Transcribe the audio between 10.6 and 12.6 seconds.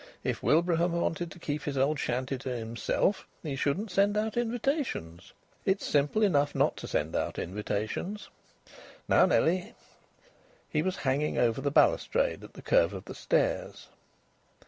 He was hanging over the balustrade at